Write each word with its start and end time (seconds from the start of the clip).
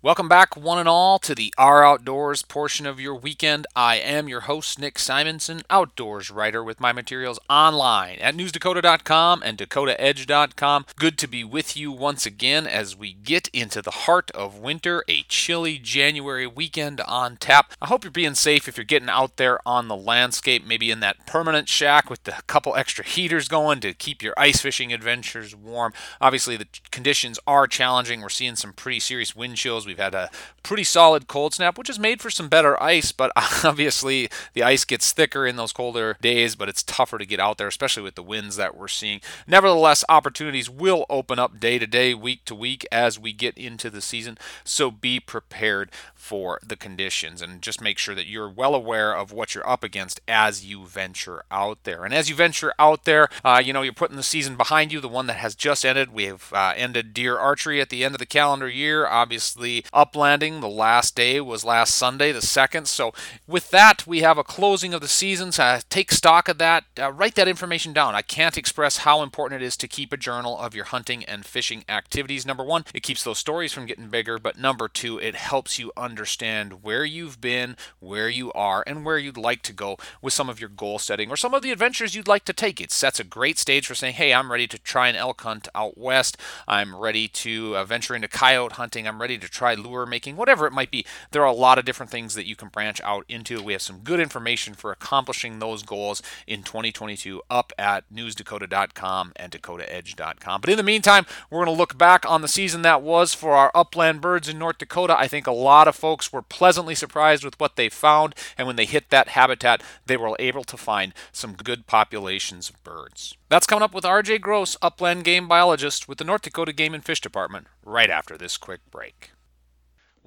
Welcome 0.00 0.28
back, 0.28 0.56
one 0.56 0.78
and 0.78 0.88
all, 0.88 1.18
to 1.18 1.34
the 1.34 1.52
Our 1.58 1.84
Outdoors 1.84 2.44
portion 2.44 2.86
of 2.86 3.00
your 3.00 3.16
weekend. 3.16 3.66
I 3.74 3.96
am 3.96 4.28
your 4.28 4.42
host, 4.42 4.78
Nick 4.78 4.96
Simonson, 4.96 5.62
outdoors 5.68 6.30
writer 6.30 6.62
with 6.62 6.78
my 6.78 6.92
materials 6.92 7.40
online 7.50 8.20
at 8.20 8.36
newsdakota.com 8.36 9.42
and 9.44 9.58
dakotaedge.com. 9.58 10.86
Good 10.94 11.18
to 11.18 11.26
be 11.26 11.42
with 11.42 11.76
you 11.76 11.90
once 11.90 12.26
again 12.26 12.64
as 12.68 12.96
we 12.96 13.12
get 13.12 13.48
into 13.48 13.82
the 13.82 13.90
heart 13.90 14.30
of 14.36 14.60
winter, 14.60 15.02
a 15.08 15.22
chilly 15.22 15.78
January 15.80 16.46
weekend 16.46 17.00
on 17.00 17.36
tap. 17.36 17.72
I 17.82 17.86
hope 17.88 18.04
you're 18.04 18.12
being 18.12 18.36
safe 18.36 18.68
if 18.68 18.76
you're 18.76 18.84
getting 18.84 19.08
out 19.10 19.36
there 19.36 19.58
on 19.66 19.88
the 19.88 19.96
landscape, 19.96 20.64
maybe 20.64 20.92
in 20.92 21.00
that 21.00 21.26
permanent 21.26 21.68
shack 21.68 22.08
with 22.08 22.20
a 22.28 22.40
couple 22.42 22.76
extra 22.76 23.04
heaters 23.04 23.48
going 23.48 23.80
to 23.80 23.94
keep 23.94 24.22
your 24.22 24.34
ice 24.36 24.60
fishing 24.60 24.92
adventures 24.92 25.56
warm. 25.56 25.92
Obviously, 26.20 26.56
the 26.56 26.68
conditions 26.92 27.40
are 27.48 27.66
challenging. 27.66 28.20
We're 28.20 28.28
seeing 28.28 28.54
some 28.54 28.72
pretty 28.72 29.00
serious 29.00 29.34
wind 29.34 29.56
chills 29.56 29.87
We've 29.88 29.98
had 29.98 30.14
a 30.14 30.30
pretty 30.62 30.84
solid 30.84 31.28
cold 31.28 31.54
snap, 31.54 31.78
which 31.78 31.88
has 31.88 31.98
made 31.98 32.20
for 32.20 32.30
some 32.30 32.48
better 32.48 32.80
ice, 32.82 33.10
but 33.10 33.32
obviously 33.64 34.28
the 34.52 34.62
ice 34.62 34.84
gets 34.84 35.12
thicker 35.12 35.46
in 35.46 35.56
those 35.56 35.72
colder 35.72 36.16
days, 36.20 36.54
but 36.54 36.68
it's 36.68 36.82
tougher 36.82 37.18
to 37.18 37.26
get 37.26 37.40
out 37.40 37.58
there, 37.58 37.66
especially 37.68 38.02
with 38.02 38.14
the 38.14 38.22
winds 38.22 38.56
that 38.56 38.76
we're 38.76 38.86
seeing. 38.86 39.20
Nevertheless, 39.46 40.04
opportunities 40.08 40.68
will 40.68 41.06
open 41.08 41.38
up 41.38 41.58
day 41.58 41.78
to 41.78 41.86
day, 41.86 42.14
week 42.14 42.44
to 42.44 42.54
week 42.54 42.86
as 42.92 43.18
we 43.18 43.32
get 43.32 43.56
into 43.56 43.88
the 43.88 44.02
season, 44.02 44.36
so 44.62 44.90
be 44.90 45.18
prepared 45.18 45.90
for 46.14 46.60
the 46.62 46.76
conditions 46.76 47.40
and 47.40 47.62
just 47.62 47.80
make 47.80 47.96
sure 47.96 48.14
that 48.14 48.26
you're 48.26 48.48
well 48.50 48.74
aware 48.74 49.16
of 49.16 49.32
what 49.32 49.54
you're 49.54 49.68
up 49.68 49.82
against 49.82 50.20
as 50.28 50.66
you 50.66 50.84
venture 50.84 51.42
out 51.50 51.84
there. 51.84 52.04
And 52.04 52.12
as 52.12 52.28
you 52.28 52.34
venture 52.34 52.74
out 52.78 53.04
there, 53.04 53.28
uh, 53.42 53.62
you 53.64 53.72
know, 53.72 53.80
you're 53.80 53.94
putting 53.94 54.16
the 54.16 54.22
season 54.22 54.56
behind 54.56 54.92
you, 54.92 55.00
the 55.00 55.08
one 55.08 55.26
that 55.28 55.38
has 55.38 55.54
just 55.54 55.86
ended. 55.86 56.12
We 56.12 56.24
have 56.24 56.52
uh, 56.52 56.74
ended 56.76 57.14
deer 57.14 57.38
archery 57.38 57.80
at 57.80 57.88
the 57.88 58.04
end 58.04 58.14
of 58.14 58.18
the 58.18 58.26
calendar 58.26 58.68
year. 58.68 59.06
Obviously, 59.06 59.77
uplanding. 59.92 60.60
The 60.60 60.68
last 60.68 61.14
day 61.14 61.40
was 61.40 61.64
last 61.64 61.94
Sunday, 61.94 62.32
the 62.32 62.42
second. 62.42 62.88
So 62.88 63.12
with 63.46 63.70
that, 63.70 64.06
we 64.06 64.20
have 64.20 64.38
a 64.38 64.44
closing 64.44 64.94
of 64.94 65.00
the 65.00 65.08
season. 65.08 65.52
So 65.52 65.78
take 65.88 66.12
stock 66.12 66.48
of 66.48 66.58
that. 66.58 66.84
Uh, 66.98 67.12
write 67.12 67.34
that 67.36 67.48
information 67.48 67.92
down. 67.92 68.14
I 68.14 68.22
can't 68.22 68.58
express 68.58 68.98
how 68.98 69.22
important 69.22 69.62
it 69.62 69.64
is 69.64 69.76
to 69.78 69.88
keep 69.88 70.12
a 70.12 70.16
journal 70.16 70.58
of 70.58 70.74
your 70.74 70.86
hunting 70.86 71.24
and 71.24 71.44
fishing 71.44 71.84
activities. 71.88 72.46
Number 72.46 72.64
one, 72.64 72.84
it 72.94 73.02
keeps 73.02 73.22
those 73.22 73.38
stories 73.38 73.72
from 73.72 73.86
getting 73.86 74.08
bigger. 74.08 74.38
But 74.38 74.58
number 74.58 74.88
two, 74.88 75.18
it 75.18 75.34
helps 75.34 75.78
you 75.78 75.92
understand 75.96 76.82
where 76.82 77.04
you've 77.04 77.40
been, 77.40 77.76
where 78.00 78.28
you 78.28 78.52
are, 78.52 78.84
and 78.86 79.04
where 79.04 79.18
you'd 79.18 79.36
like 79.36 79.62
to 79.62 79.72
go 79.72 79.96
with 80.22 80.32
some 80.32 80.48
of 80.48 80.60
your 80.60 80.68
goal 80.68 80.98
setting 80.98 81.30
or 81.30 81.36
some 81.36 81.54
of 81.54 81.62
the 81.62 81.72
adventures 81.72 82.14
you'd 82.14 82.28
like 82.28 82.44
to 82.44 82.52
take. 82.52 82.80
It 82.80 82.90
sets 82.90 83.20
a 83.20 83.24
great 83.24 83.58
stage 83.58 83.86
for 83.86 83.94
saying, 83.94 84.14
hey, 84.14 84.32
I'm 84.34 84.50
ready 84.50 84.66
to 84.68 84.78
try 84.78 85.08
an 85.08 85.16
elk 85.16 85.40
hunt 85.42 85.68
out 85.74 85.98
west. 85.98 86.36
I'm 86.66 86.96
ready 86.96 87.28
to 87.28 87.76
uh, 87.76 87.84
venture 87.84 88.14
into 88.14 88.28
coyote 88.28 88.74
hunting. 88.74 89.06
I'm 89.06 89.20
ready 89.20 89.38
to 89.38 89.48
try 89.48 89.67
lure 89.74 90.06
making, 90.06 90.36
whatever 90.36 90.66
it 90.66 90.72
might 90.72 90.90
be. 90.90 91.04
There 91.30 91.42
are 91.42 91.46
a 91.46 91.52
lot 91.52 91.78
of 91.78 91.84
different 91.84 92.10
things 92.10 92.34
that 92.34 92.46
you 92.46 92.56
can 92.56 92.68
branch 92.68 93.00
out 93.02 93.24
into. 93.28 93.62
We 93.62 93.72
have 93.72 93.82
some 93.82 94.00
good 94.00 94.20
information 94.20 94.74
for 94.74 94.90
accomplishing 94.92 95.58
those 95.58 95.82
goals 95.82 96.22
in 96.46 96.62
2022 96.62 97.42
up 97.50 97.72
at 97.78 98.04
newsdakota.com 98.12 99.32
and 99.36 99.52
dakotaedge.com. 99.52 100.60
But 100.60 100.70
in 100.70 100.76
the 100.76 100.82
meantime, 100.82 101.26
we're 101.50 101.64
going 101.64 101.74
to 101.74 101.78
look 101.78 101.98
back 101.98 102.28
on 102.28 102.42
the 102.42 102.48
season 102.48 102.82
that 102.82 103.02
was 103.02 103.34
for 103.34 103.54
our 103.54 103.70
upland 103.74 104.20
birds 104.20 104.48
in 104.48 104.58
North 104.58 104.78
Dakota. 104.78 105.18
I 105.18 105.28
think 105.28 105.46
a 105.46 105.52
lot 105.52 105.88
of 105.88 105.96
folks 105.96 106.32
were 106.32 106.42
pleasantly 106.42 106.94
surprised 106.94 107.44
with 107.44 107.58
what 107.60 107.76
they 107.76 107.88
found, 107.88 108.34
and 108.56 108.66
when 108.66 108.76
they 108.76 108.84
hit 108.84 109.10
that 109.10 109.28
habitat, 109.28 109.82
they 110.06 110.16
were 110.16 110.36
able 110.38 110.64
to 110.64 110.76
find 110.76 111.14
some 111.32 111.54
good 111.54 111.86
populations 111.86 112.70
of 112.70 112.82
birds. 112.84 113.34
That's 113.48 113.66
coming 113.66 113.82
up 113.82 113.94
with 113.94 114.04
RJ 114.04 114.40
Gross, 114.40 114.76
upland 114.82 115.24
game 115.24 115.48
biologist 115.48 116.08
with 116.08 116.18
the 116.18 116.24
North 116.24 116.42
Dakota 116.42 116.72
Game 116.72 116.94
and 116.94 117.04
Fish 117.04 117.20
Department, 117.20 117.66
right 117.84 118.10
after 118.10 118.36
this 118.36 118.56
quick 118.56 118.80
break. 118.90 119.32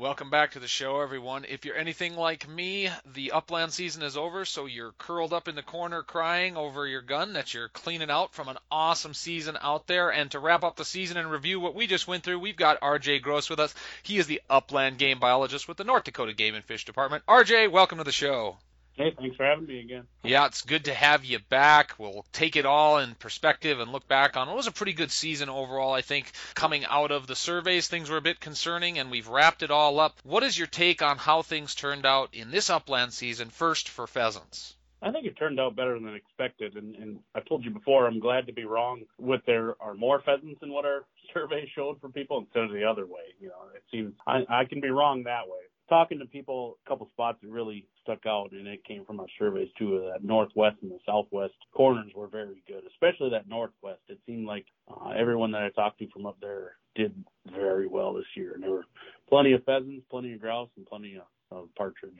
Welcome 0.01 0.31
back 0.31 0.53
to 0.53 0.59
the 0.59 0.67
show, 0.67 0.99
everyone. 0.99 1.45
If 1.47 1.63
you're 1.63 1.77
anything 1.77 2.15
like 2.15 2.49
me, 2.49 2.89
the 3.13 3.33
upland 3.33 3.71
season 3.71 4.01
is 4.01 4.17
over, 4.17 4.45
so 4.45 4.65
you're 4.65 4.93
curled 4.93 5.31
up 5.31 5.47
in 5.47 5.53
the 5.53 5.61
corner 5.61 6.01
crying 6.01 6.57
over 6.57 6.87
your 6.87 7.03
gun 7.03 7.33
that 7.33 7.53
you're 7.53 7.67
cleaning 7.67 8.09
out 8.09 8.33
from 8.33 8.47
an 8.47 8.57
awesome 8.71 9.13
season 9.13 9.59
out 9.61 9.85
there. 9.85 10.11
And 10.11 10.31
to 10.31 10.39
wrap 10.39 10.63
up 10.63 10.75
the 10.75 10.85
season 10.85 11.17
and 11.17 11.29
review 11.29 11.59
what 11.59 11.75
we 11.75 11.85
just 11.85 12.07
went 12.07 12.23
through, 12.23 12.39
we've 12.39 12.55
got 12.55 12.81
RJ 12.81 13.21
Gross 13.21 13.47
with 13.47 13.59
us. 13.59 13.75
He 14.01 14.17
is 14.17 14.25
the 14.25 14.41
upland 14.49 14.97
game 14.97 15.19
biologist 15.19 15.67
with 15.67 15.77
the 15.77 15.83
North 15.83 16.05
Dakota 16.05 16.33
Game 16.33 16.55
and 16.55 16.65
Fish 16.65 16.83
Department. 16.83 17.23
RJ, 17.27 17.69
welcome 17.69 17.99
to 17.99 18.03
the 18.03 18.11
show. 18.11 18.57
Hey, 18.97 19.13
thanks 19.17 19.37
for 19.37 19.45
having 19.45 19.65
me 19.65 19.79
again. 19.79 20.03
Yeah, 20.23 20.45
it's 20.47 20.63
good 20.63 20.85
to 20.85 20.93
have 20.93 21.23
you 21.23 21.39
back. 21.39 21.95
We'll 21.97 22.25
take 22.33 22.55
it 22.55 22.65
all 22.65 22.97
in 22.97 23.15
perspective 23.15 23.79
and 23.79 23.91
look 23.91 24.07
back 24.07 24.35
on 24.35 24.49
it 24.49 24.55
was 24.55 24.67
a 24.67 24.71
pretty 24.71 24.93
good 24.93 25.11
season 25.11 25.49
overall. 25.49 25.93
I 25.93 26.01
think 26.01 26.31
coming 26.55 26.85
out 26.85 27.11
of 27.11 27.25
the 27.25 27.35
surveys, 27.35 27.87
things 27.87 28.09
were 28.09 28.17
a 28.17 28.21
bit 28.21 28.39
concerning, 28.39 28.99
and 28.99 29.09
we've 29.09 29.29
wrapped 29.29 29.63
it 29.63 29.71
all 29.71 29.99
up. 29.99 30.19
What 30.23 30.43
is 30.43 30.57
your 30.57 30.67
take 30.67 31.01
on 31.01 31.17
how 31.17 31.41
things 31.41 31.73
turned 31.73 32.05
out 32.05 32.33
in 32.33 32.51
this 32.51 32.69
upland 32.69 33.13
season, 33.13 33.49
first 33.49 33.87
for 33.87 34.07
pheasants? 34.07 34.75
I 35.01 35.11
think 35.11 35.25
it 35.25 35.37
turned 35.37 35.59
out 35.59 35.75
better 35.75 35.97
than 35.97 36.13
expected, 36.13 36.75
and, 36.75 36.95
and 36.95 37.19
I 37.33 37.39
told 37.39 37.63
you 37.63 37.71
before, 37.71 38.05
I'm 38.05 38.19
glad 38.19 38.45
to 38.47 38.53
be 38.53 38.65
wrong. 38.65 39.03
With 39.17 39.41
there 39.47 39.75
are 39.81 39.95
more 39.95 40.21
pheasants 40.21 40.59
than 40.59 40.71
what 40.71 40.85
our 40.85 41.05
survey 41.33 41.71
showed 41.73 41.99
for 42.01 42.09
people 42.09 42.39
instead 42.39 42.65
of 42.65 42.71
the 42.71 42.83
other 42.83 43.07
way. 43.07 43.33
You 43.39 43.47
know, 43.47 43.69
it 43.73 43.83
seems 43.89 44.13
I, 44.27 44.43
I 44.49 44.65
can 44.65 44.81
be 44.81 44.89
wrong 44.89 45.23
that 45.23 45.47
way 45.47 45.70
talking 45.91 46.19
to 46.19 46.25
people, 46.25 46.77
a 46.85 46.89
couple 46.89 47.05
spots 47.09 47.39
that 47.41 47.49
really 47.49 47.85
stuck 48.01 48.25
out, 48.25 48.53
and 48.53 48.65
it 48.65 48.83
came 48.85 49.03
from 49.03 49.19
our 49.19 49.27
surveys 49.37 49.67
too. 49.77 50.09
That 50.11 50.23
northwest 50.23 50.77
and 50.81 50.89
the 50.89 50.99
southwest 51.05 51.53
corners 51.73 52.11
were 52.15 52.27
very 52.27 52.63
good, 52.65 52.83
especially 52.89 53.31
that 53.31 53.49
northwest. 53.49 53.99
It 54.07 54.19
seemed 54.25 54.47
like 54.47 54.65
uh, 54.89 55.09
everyone 55.09 55.51
that 55.51 55.63
I 55.63 55.69
talked 55.69 55.99
to 55.99 56.07
from 56.07 56.25
up 56.25 56.37
there 56.39 56.77
did 56.95 57.13
very 57.45 57.87
well 57.87 58.13
this 58.13 58.25
year, 58.37 58.53
and 58.53 58.63
there 58.63 58.71
were 58.71 58.85
plenty 59.29 59.51
of 59.51 59.65
pheasants, 59.65 60.05
plenty 60.09 60.33
of 60.33 60.39
grouse, 60.39 60.69
and 60.77 60.85
plenty 60.85 61.17
of, 61.17 61.57
of 61.57 61.75
partridge. 61.75 62.13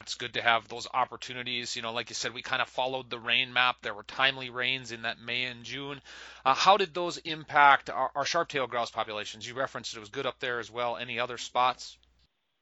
It's 0.00 0.16
good 0.16 0.34
to 0.34 0.42
have 0.42 0.66
those 0.68 0.88
opportunities. 0.92 1.76
You 1.76 1.82
know, 1.82 1.92
like 1.92 2.10
you 2.10 2.16
said, 2.16 2.34
we 2.34 2.42
kind 2.42 2.60
of 2.60 2.68
followed 2.68 3.10
the 3.10 3.18
rain 3.18 3.52
map. 3.52 3.76
There 3.80 3.94
were 3.94 4.02
timely 4.02 4.50
rains 4.50 4.90
in 4.90 5.02
that 5.02 5.20
May 5.20 5.44
and 5.44 5.62
June. 5.62 6.00
Uh, 6.44 6.52
how 6.52 6.76
did 6.76 6.92
those 6.92 7.16
impact 7.18 7.90
our, 7.90 8.10
our 8.16 8.24
sharp-tailed 8.24 8.70
grouse 8.70 8.90
populations? 8.90 9.46
You 9.46 9.54
referenced 9.54 9.96
it 9.96 10.00
was 10.00 10.08
good 10.08 10.26
up 10.26 10.40
there 10.40 10.58
as 10.58 10.70
well. 10.70 10.96
Any 10.96 11.20
other 11.20 11.38
spots? 11.38 11.96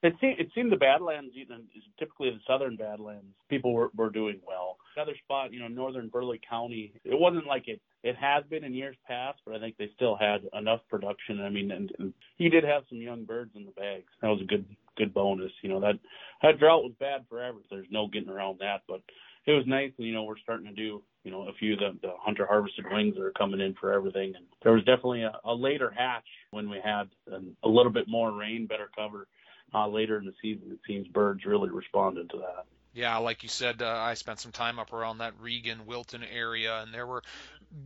It 0.02 0.14
seemed, 0.20 0.40
it 0.40 0.48
seemed 0.52 0.72
the 0.72 0.76
Badlands, 0.76 1.32
know, 1.48 1.58
typically 1.96 2.30
the 2.30 2.40
southern 2.44 2.76
Badlands, 2.76 3.34
people 3.48 3.72
were, 3.72 3.90
were 3.96 4.10
doing 4.10 4.40
well. 4.46 4.76
Another 4.96 5.14
spot, 5.22 5.52
you 5.52 5.60
know, 5.60 5.68
northern 5.68 6.08
Burleigh 6.08 6.40
County, 6.48 6.92
it 7.04 7.18
wasn't 7.18 7.46
like 7.46 7.68
it 7.68 7.80
it 8.02 8.16
has 8.16 8.42
been 8.50 8.64
in 8.64 8.74
years 8.74 8.96
past, 9.06 9.38
but 9.46 9.54
I 9.54 9.60
think 9.60 9.76
they 9.76 9.90
still 9.94 10.16
had 10.16 10.40
enough 10.58 10.80
production. 10.90 11.40
I 11.40 11.50
mean, 11.50 11.70
and, 11.70 11.92
and 12.00 12.12
he 12.36 12.48
did 12.48 12.64
have 12.64 12.82
some 12.88 12.98
young 12.98 13.24
birds 13.24 13.52
in 13.54 13.64
the 13.64 13.70
bags. 13.70 14.10
That 14.20 14.28
was 14.28 14.40
a 14.42 14.46
good 14.46 14.66
good 14.96 15.14
bonus. 15.14 15.52
You 15.62 15.68
know 15.70 15.80
that 15.80 16.00
that 16.42 16.58
drought 16.58 16.82
was 16.82 16.92
bad 16.98 17.24
forever. 17.28 17.58
There's 17.70 17.86
no 17.90 18.08
getting 18.08 18.28
around 18.28 18.58
that, 18.58 18.82
but 18.88 19.02
it 19.46 19.52
was 19.52 19.64
nice. 19.68 19.92
And 19.98 20.06
you 20.06 20.14
know, 20.14 20.24
we're 20.24 20.38
starting 20.38 20.66
to 20.66 20.72
do 20.72 21.00
you 21.22 21.30
know 21.30 21.42
a 21.42 21.52
few 21.60 21.74
of 21.74 21.78
the, 21.78 21.98
the 22.02 22.14
hunter 22.18 22.44
harvested 22.44 22.86
wings 22.90 23.14
that 23.14 23.22
are 23.22 23.32
coming 23.38 23.60
in 23.60 23.74
for 23.80 23.92
everything. 23.92 24.34
And 24.34 24.46
there 24.64 24.72
was 24.72 24.82
definitely 24.82 25.22
a, 25.22 25.38
a 25.44 25.54
later 25.54 25.94
hatch 25.96 26.26
when 26.50 26.68
we 26.68 26.80
had 26.84 27.04
an, 27.28 27.56
a 27.62 27.68
little 27.68 27.92
bit 27.92 28.08
more 28.08 28.32
rain, 28.32 28.66
better 28.66 28.90
cover 28.96 29.28
uh, 29.74 29.88
later 29.88 30.18
in 30.18 30.24
the 30.24 30.34
season. 30.40 30.70
It 30.70 30.80
seems 30.86 31.06
birds 31.08 31.44
really 31.44 31.70
responded 31.70 32.30
to 32.30 32.38
that. 32.38 32.66
Yeah, 32.94 33.16
like 33.18 33.42
you 33.42 33.48
said, 33.48 33.80
uh, 33.80 33.88
I 33.88 34.14
spent 34.14 34.40
some 34.40 34.52
time 34.52 34.78
up 34.78 34.92
around 34.92 35.18
that 35.18 35.32
Regan, 35.40 35.86
Wilton 35.86 36.22
area, 36.24 36.82
and 36.82 36.92
there 36.92 37.06
were 37.06 37.22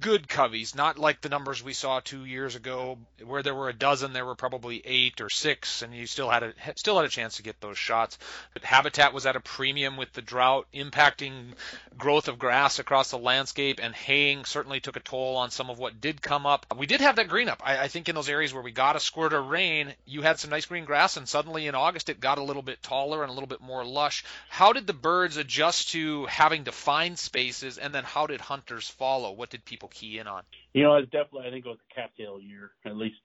good 0.01 0.27
coveys, 0.27 0.75
not 0.75 0.99
like 0.99 1.21
the 1.21 1.29
numbers 1.29 1.63
we 1.63 1.73
saw 1.73 2.01
two 2.01 2.25
years 2.25 2.57
ago, 2.57 2.99
where 3.25 3.43
there 3.43 3.55
were 3.55 3.69
a 3.69 3.73
dozen, 3.73 4.13
there 4.13 4.27
were 4.27 4.35
probably 4.35 4.83
eight 4.85 5.21
or 5.21 5.31
six, 5.31 5.83
and 5.83 5.95
you 5.95 6.07
still 6.07 6.29
had 6.29 6.43
a 6.43 6.53
still 6.75 6.97
had 6.97 7.05
a 7.05 7.11
chance 7.11 7.37
to 7.37 7.45
get 7.45 7.61
those 7.61 7.79
shots. 7.79 8.19
But 8.53 8.65
habitat 8.65 9.13
was 9.13 9.27
at 9.27 9.37
a 9.37 9.41
premium 9.41 9.97
with 9.97 10.13
the 10.13 10.23
drought, 10.23 10.67
impacting 10.75 11.53
growth 11.97 12.27
of 12.27 12.39
grass 12.39 12.81
across 12.81 13.11
the 13.11 13.19
landscape, 13.19 13.79
and 13.81 13.95
haying 13.95 14.45
certainly 14.45 14.81
took 14.81 14.97
a 14.97 15.01
toll 15.01 15.37
on 15.37 15.51
some 15.51 15.71
of 15.71 15.79
what 15.79 16.01
did 16.01 16.21
come 16.21 16.47
up. 16.47 16.67
We 16.77 16.87
did 16.87 17.01
have 17.01 17.17
that 17.17 17.29
green 17.29 17.49
up. 17.49 17.63
I, 17.65 17.85
I 17.85 17.89
think 17.89 18.09
in 18.09 18.17
those 18.17 18.29
areas 18.29 18.53
where 18.53 18.63
we 18.63 18.73
got 18.73 18.97
a 18.97 19.01
squirt 19.01 19.33
of 19.33 19.47
rain, 19.47 19.95
you 20.05 20.23
had 20.23 20.41
some 20.41 20.51
nice 20.51 20.67
green 20.67 20.85
grass, 20.85 21.17
and 21.17 21.29
suddenly 21.29 21.69
in 21.69 21.77
August 21.77 22.09
it 22.09 22.19
got 22.19 22.39
a 22.39 22.43
little 22.43 22.63
bit 22.63 22.83
taller 22.83 23.23
and 23.23 23.31
a 23.31 23.35
little 23.35 23.47
bit 23.47 23.61
more 23.61 23.85
lush. 23.85 24.25
How 24.49 24.73
did 24.73 24.89
the 24.89 24.96
birds 25.01 25.37
adjust 25.37 25.91
to 25.91 26.27
having 26.27 26.65
to 26.65 26.73
find 26.73 27.19
spaces, 27.19 27.79
and 27.79 27.95
then 27.95 28.05
how 28.05 28.27
did 28.27 28.41
hunters 28.41 28.89
follow? 28.89 29.33
What 29.33 29.51
did 29.51 29.65
people 29.65 29.89
key 29.89 30.19
in 30.19 30.27
on? 30.27 30.43
You 30.73 30.83
know, 30.83 30.97
it's 30.97 31.11
definitely 31.11 31.49
I 31.49 31.51
think 31.51 31.67
it 31.67 31.69
was 31.69 31.79
a 31.91 31.95
cattail 31.95 32.41
year, 32.41 32.73
at 32.85 32.97
least 32.97 33.17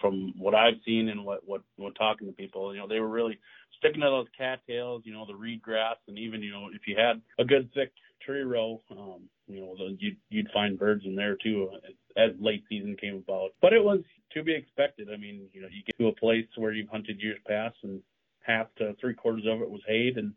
from 0.00 0.34
what 0.36 0.54
I've 0.54 0.80
seen 0.84 1.08
and 1.08 1.24
what 1.24 1.46
what 1.46 1.62
what 1.76 1.94
talking 1.94 2.26
to 2.26 2.32
people. 2.32 2.74
You 2.74 2.80
know, 2.80 2.88
they 2.88 3.00
were 3.00 3.08
really 3.08 3.38
sticking 3.78 4.00
to 4.00 4.06
those 4.06 4.26
cattails. 4.36 5.02
You 5.04 5.12
know, 5.12 5.26
the 5.26 5.34
reed 5.34 5.62
grass, 5.62 5.96
and 6.08 6.18
even 6.18 6.42
you 6.42 6.50
know 6.50 6.68
if 6.72 6.86
you 6.86 6.96
had 6.96 7.20
a 7.38 7.44
good 7.44 7.72
thick 7.74 7.92
tree 8.24 8.42
row, 8.42 8.80
um, 8.90 9.22
you 9.48 9.60
know, 9.60 9.74
the, 9.76 9.96
you'd 9.98 10.16
you'd 10.30 10.50
find 10.52 10.78
birds 10.78 11.04
in 11.04 11.14
there 11.14 11.36
too 11.36 11.70
as 12.16 12.30
late 12.40 12.64
season 12.68 12.96
came 13.00 13.16
about. 13.16 13.50
But 13.60 13.72
it 13.72 13.82
was 13.82 14.00
to 14.34 14.42
be 14.42 14.54
expected. 14.54 15.08
I 15.12 15.16
mean, 15.16 15.48
you 15.52 15.62
know, 15.62 15.68
you 15.70 15.82
get 15.84 15.98
to 15.98 16.08
a 16.08 16.14
place 16.14 16.46
where 16.56 16.72
you've 16.72 16.88
hunted 16.88 17.20
years 17.20 17.38
past 17.46 17.76
and 17.82 18.00
half 18.40 18.66
to 18.76 18.94
three 19.00 19.14
quarters 19.14 19.44
of 19.46 19.60
it 19.60 19.70
was 19.70 19.82
hayed 19.86 20.16
and 20.16 20.32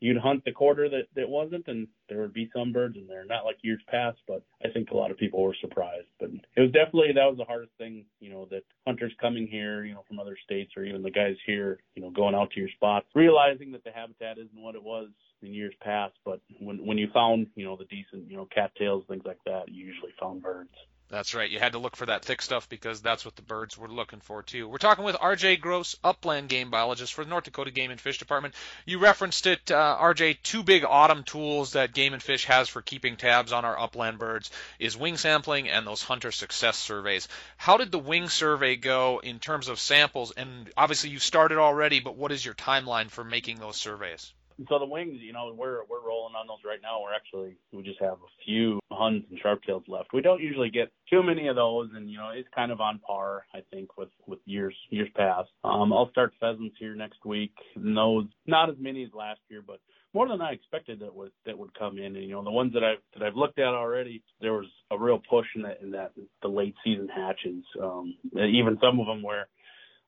you'd 0.00 0.18
hunt 0.18 0.44
the 0.44 0.52
quarter 0.52 0.88
that 0.88 1.08
that 1.14 1.28
wasn't, 1.28 1.66
and 1.68 1.88
there 2.08 2.20
would 2.20 2.32
be 2.32 2.50
some 2.54 2.72
birds 2.72 2.96
in 2.96 3.06
there. 3.06 3.24
Not 3.24 3.44
like 3.44 3.56
years 3.62 3.80
past, 3.88 4.18
but 4.26 4.42
I 4.64 4.68
think 4.68 4.90
a 4.90 4.96
lot 4.96 5.10
of 5.10 5.16
people 5.16 5.42
were 5.42 5.56
surprised. 5.60 6.06
But 6.20 6.30
it 6.56 6.60
was 6.60 6.72
definitely 6.72 7.12
that 7.14 7.28
was 7.28 7.38
the 7.38 7.44
hardest 7.44 7.72
thing, 7.78 8.04
you 8.20 8.30
know, 8.30 8.46
that 8.50 8.64
hunters 8.86 9.12
coming 9.20 9.46
here, 9.46 9.84
you 9.84 9.94
know, 9.94 10.04
from 10.06 10.18
other 10.18 10.36
states 10.44 10.72
or 10.76 10.84
even 10.84 11.02
the 11.02 11.10
guys 11.10 11.36
here, 11.46 11.78
you 11.94 12.02
know, 12.02 12.10
going 12.10 12.34
out 12.34 12.50
to 12.52 12.60
your 12.60 12.70
spots, 12.70 13.06
realizing 13.14 13.72
that 13.72 13.84
the 13.84 13.90
habitat 13.90 14.38
isn't 14.38 14.62
what 14.62 14.74
it 14.74 14.82
was 14.82 15.08
in 15.42 15.54
years 15.54 15.74
past. 15.80 16.14
But 16.24 16.40
when 16.60 16.84
when 16.84 16.98
you 16.98 17.08
found, 17.12 17.48
you 17.54 17.64
know, 17.64 17.76
the 17.76 17.84
decent, 17.84 18.30
you 18.30 18.36
know, 18.36 18.48
cattails, 18.54 19.04
things 19.08 19.24
like 19.24 19.40
that, 19.46 19.68
you 19.68 19.86
usually 19.86 20.12
found 20.20 20.42
birds. 20.42 20.70
That's 21.08 21.36
right. 21.36 21.48
You 21.48 21.60
had 21.60 21.72
to 21.72 21.78
look 21.78 21.94
for 21.94 22.06
that 22.06 22.24
thick 22.24 22.42
stuff 22.42 22.68
because 22.68 23.00
that's 23.00 23.24
what 23.24 23.36
the 23.36 23.42
birds 23.42 23.78
were 23.78 23.86
looking 23.86 24.18
for 24.18 24.42
too. 24.42 24.68
We're 24.68 24.78
talking 24.78 25.04
with 25.04 25.14
RJ 25.14 25.60
Gross, 25.60 25.94
upland 26.02 26.48
game 26.48 26.68
biologist 26.68 27.14
for 27.14 27.22
the 27.22 27.30
North 27.30 27.44
Dakota 27.44 27.70
Game 27.70 27.92
and 27.92 28.00
Fish 28.00 28.18
Department. 28.18 28.54
You 28.86 28.98
referenced 28.98 29.46
it, 29.46 29.70
uh, 29.70 29.96
RJ. 30.00 30.38
Two 30.42 30.64
big 30.64 30.84
autumn 30.84 31.22
tools 31.22 31.72
that 31.72 31.94
Game 31.94 32.12
and 32.12 32.22
Fish 32.22 32.46
has 32.46 32.68
for 32.68 32.82
keeping 32.82 33.16
tabs 33.16 33.52
on 33.52 33.64
our 33.64 33.78
upland 33.78 34.18
birds 34.18 34.50
is 34.80 34.96
wing 34.96 35.16
sampling 35.16 35.68
and 35.68 35.86
those 35.86 36.02
hunter 36.02 36.32
success 36.32 36.76
surveys. 36.76 37.28
How 37.56 37.76
did 37.76 37.92
the 37.92 38.00
wing 38.00 38.28
survey 38.28 38.74
go 38.74 39.20
in 39.22 39.38
terms 39.38 39.68
of 39.68 39.78
samples? 39.78 40.32
And 40.32 40.72
obviously 40.76 41.10
you 41.10 41.20
started 41.20 41.58
already, 41.58 42.00
but 42.00 42.16
what 42.16 42.32
is 42.32 42.44
your 42.44 42.54
timeline 42.54 43.10
for 43.10 43.22
making 43.22 43.60
those 43.60 43.76
surveys? 43.76 44.32
So 44.68 44.78
the 44.78 44.86
wings, 44.86 45.18
you 45.20 45.32
know, 45.32 45.52
we're 45.56 45.80
we're 45.88 46.06
rolling 46.06 46.34
on 46.34 46.46
those 46.46 46.64
right 46.64 46.80
now. 46.82 47.02
We're 47.02 47.14
actually 47.14 47.56
we 47.72 47.82
just 47.82 48.00
have 48.00 48.14
a 48.14 48.32
few 48.44 48.80
huns 48.90 49.24
and 49.30 49.40
sharptails 49.42 49.88
left. 49.88 50.12
We 50.12 50.22
don't 50.22 50.40
usually 50.40 50.70
get 50.70 50.90
too 51.10 51.22
many 51.22 51.48
of 51.48 51.56
those, 51.56 51.90
and 51.94 52.10
you 52.10 52.18
know, 52.18 52.30
it's 52.34 52.48
kind 52.54 52.72
of 52.72 52.80
on 52.80 52.98
par, 53.00 53.44
I 53.54 53.60
think, 53.70 53.96
with 53.98 54.08
with 54.26 54.38
years 54.46 54.74
years 54.90 55.08
past. 55.14 55.50
Um, 55.64 55.92
I'll 55.92 56.10
start 56.10 56.32
pheasants 56.40 56.76
here 56.78 56.94
next 56.94 57.24
week, 57.24 57.52
and 57.74 57.96
those 57.96 58.26
not 58.46 58.70
as 58.70 58.76
many 58.78 59.04
as 59.04 59.10
last 59.14 59.40
year, 59.48 59.62
but 59.66 59.80
more 60.14 60.28
than 60.28 60.40
I 60.40 60.52
expected 60.52 61.00
that 61.00 61.14
would 61.14 61.32
that 61.44 61.58
would 61.58 61.78
come 61.78 61.98
in. 61.98 62.16
And 62.16 62.24
you 62.24 62.32
know, 62.32 62.42
the 62.42 62.50
ones 62.50 62.72
that 62.72 62.82
I've 62.82 63.02
that 63.14 63.26
I've 63.26 63.36
looked 63.36 63.58
at 63.58 63.74
already, 63.74 64.22
there 64.40 64.54
was 64.54 64.66
a 64.90 64.98
real 64.98 65.20
push 65.28 65.46
in 65.54 65.62
that 65.62 65.82
in 65.82 65.90
that 65.90 66.12
the 66.40 66.48
late 66.48 66.74
season 66.82 67.08
hatches. 67.14 67.62
Um, 67.82 68.14
even 68.34 68.78
some 68.80 68.98
of 68.98 69.06
them 69.06 69.22
where 69.22 69.48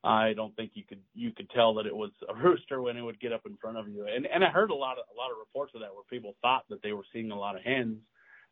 I 0.04 0.32
don't 0.32 0.54
think 0.54 0.72
you 0.74 0.84
could 0.84 1.00
you 1.14 1.32
could 1.32 1.50
tell 1.50 1.74
that 1.74 1.86
it 1.86 1.96
was 1.96 2.10
a 2.28 2.34
rooster 2.34 2.80
when 2.80 2.96
it 2.96 3.02
would 3.02 3.20
get 3.20 3.32
up 3.32 3.46
in 3.46 3.56
front 3.56 3.78
of 3.78 3.88
you. 3.88 4.06
And 4.06 4.26
and 4.26 4.44
I 4.44 4.50
heard 4.50 4.70
a 4.70 4.74
lot 4.74 4.98
of 4.98 5.04
a 5.12 5.18
lot 5.18 5.30
of 5.30 5.38
reports 5.38 5.72
of 5.74 5.80
that 5.80 5.92
where 5.92 6.04
people 6.08 6.34
thought 6.40 6.64
that 6.68 6.82
they 6.82 6.92
were 6.92 7.04
seeing 7.12 7.30
a 7.30 7.38
lot 7.38 7.56
of 7.56 7.62
hens, 7.62 7.98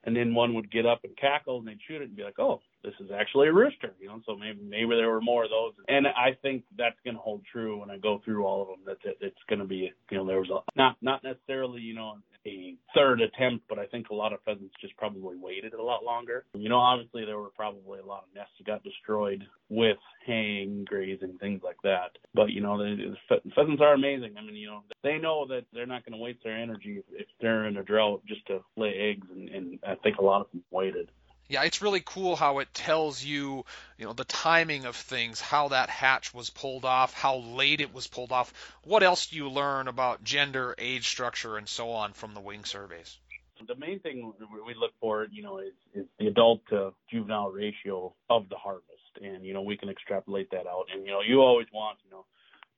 and 0.04 0.16
then 0.16 0.34
one 0.34 0.54
would 0.54 0.70
get 0.72 0.86
up 0.86 1.00
and 1.04 1.16
cackle 1.16 1.58
and 1.58 1.68
they'd 1.68 1.78
shoot 1.86 2.02
it 2.02 2.08
and 2.08 2.16
be 2.16 2.24
like, 2.24 2.38
oh, 2.38 2.60
this 2.82 2.94
is 3.00 3.10
actually 3.12 3.48
a 3.48 3.52
rooster, 3.52 3.94
you 4.00 4.08
know. 4.08 4.20
So 4.26 4.36
maybe 4.36 4.60
maybe 4.62 4.96
there 4.96 5.10
were 5.10 5.20
more 5.20 5.44
of 5.44 5.50
those. 5.50 5.74
And 5.88 6.06
I 6.08 6.36
think 6.42 6.64
that's 6.76 6.98
going 7.04 7.14
to 7.14 7.22
hold 7.22 7.42
true 7.50 7.78
when 7.78 7.90
I 7.90 7.98
go 7.98 8.20
through 8.24 8.44
all 8.44 8.62
of 8.62 8.68
them. 8.68 8.78
That, 8.86 9.16
it's 9.20 9.36
going 9.48 9.60
to 9.60 9.66
be 9.66 9.92
you 10.10 10.16
know 10.16 10.26
there 10.26 10.40
was 10.40 10.50
a 10.50 10.60
not 10.76 10.96
not 11.00 11.22
necessarily 11.22 11.80
you 11.80 11.94
know 11.94 12.18
a 12.46 12.76
third 12.94 13.20
attempt, 13.20 13.64
but 13.68 13.78
I 13.78 13.86
think 13.86 14.08
a 14.10 14.14
lot 14.14 14.32
of 14.32 14.40
pheasants 14.44 14.74
just 14.80 14.96
probably 14.96 15.36
waited 15.36 15.74
a 15.74 15.82
lot 15.82 16.04
longer. 16.04 16.44
You 16.54 16.68
know, 16.68 16.78
obviously 16.78 17.24
there 17.24 17.38
were 17.38 17.50
probably 17.50 17.98
a 17.98 18.04
lot 18.04 18.24
of 18.28 18.34
nests 18.34 18.52
that 18.58 18.66
got 18.66 18.82
destroyed 18.84 19.44
with 19.68 19.98
haying, 20.24 20.84
grazing, 20.88 21.38
things 21.38 21.60
like 21.64 21.76
that. 21.82 22.16
But 22.34 22.50
you 22.50 22.60
know, 22.60 22.78
the, 22.78 23.16
the 23.28 23.50
pheasants 23.54 23.82
are 23.82 23.94
amazing. 23.94 24.34
I 24.38 24.42
mean, 24.42 24.54
you 24.54 24.68
know, 24.68 24.82
they 25.02 25.18
know 25.18 25.46
that 25.48 25.64
they're 25.72 25.86
not 25.86 26.04
going 26.04 26.18
to 26.18 26.22
waste 26.22 26.40
their 26.44 26.56
energy 26.56 26.98
if, 26.98 27.04
if 27.20 27.26
they're 27.40 27.66
in 27.66 27.76
a 27.76 27.82
drought 27.82 28.22
just 28.26 28.46
to 28.46 28.60
lay 28.76 29.12
eggs, 29.12 29.26
and, 29.30 29.48
and 29.48 29.78
I 29.86 29.94
think 29.96 30.18
a 30.18 30.24
lot 30.24 30.40
of 30.40 30.50
them 30.52 30.62
waited. 30.70 31.10
Yeah, 31.48 31.62
it's 31.62 31.80
really 31.80 32.02
cool 32.04 32.34
how 32.34 32.58
it 32.58 32.74
tells 32.74 33.22
you, 33.22 33.64
you 33.98 34.04
know, 34.04 34.12
the 34.12 34.24
timing 34.24 34.84
of 34.84 34.96
things, 34.96 35.40
how 35.40 35.68
that 35.68 35.88
hatch 35.88 36.34
was 36.34 36.50
pulled 36.50 36.84
off, 36.84 37.14
how 37.14 37.36
late 37.36 37.80
it 37.80 37.94
was 37.94 38.08
pulled 38.08 38.32
off. 38.32 38.52
What 38.82 39.04
else 39.04 39.26
do 39.26 39.36
you 39.36 39.48
learn 39.48 39.86
about 39.86 40.24
gender, 40.24 40.74
age 40.76 41.06
structure, 41.06 41.56
and 41.56 41.68
so 41.68 41.90
on 41.90 42.14
from 42.14 42.34
the 42.34 42.40
wing 42.40 42.64
surveys? 42.64 43.18
The 43.66 43.76
main 43.76 44.00
thing 44.00 44.34
we 44.66 44.74
look 44.74 44.92
for, 45.00 45.26
you 45.30 45.42
know, 45.42 45.58
is, 45.58 45.72
is 45.94 46.06
the 46.18 46.26
adult 46.26 46.62
to 46.70 46.92
juvenile 47.10 47.50
ratio 47.50 48.12
of 48.28 48.48
the 48.48 48.56
harvest, 48.56 48.84
and 49.22 49.44
you 49.46 49.54
know 49.54 49.62
we 49.62 49.78
can 49.78 49.88
extrapolate 49.88 50.50
that 50.50 50.66
out. 50.66 50.86
And 50.92 51.06
you 51.06 51.12
know, 51.12 51.22
you 51.26 51.40
always 51.40 51.66
want, 51.72 51.98
you 52.04 52.10
know, 52.10 52.26